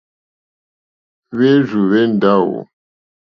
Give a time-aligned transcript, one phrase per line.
[1.35, 2.59] Hwérzù hwé ndáwò.